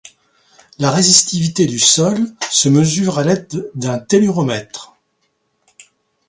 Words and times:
La 0.79 0.89
résistivité 0.89 1.67
du 1.67 1.77
sol 1.77 2.17
se 2.49 2.69
mesure 2.69 3.19
à 3.19 3.23
l'aide 3.23 3.69
d'un 3.75 3.99
telluromètre. 3.99 4.95